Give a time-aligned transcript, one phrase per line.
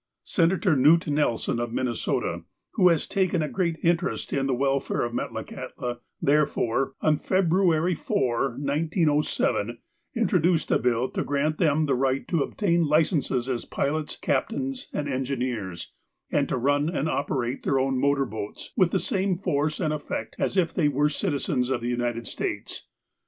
[0.23, 5.13] Senator Knute l^elson, of Minnesota, who has taken a great interest in the welfare of
[5.13, 9.77] Metlakahtia, therefore, on February 4, 1907,
[10.15, 15.07] introduced a bill to grant them the right to obtain licenses as pilots, captains, and
[15.07, 15.93] engineers,
[16.31, 20.35] and to run and operate their own motor boats, with the same force and effect
[20.39, 22.87] as if they were citizens of the United States.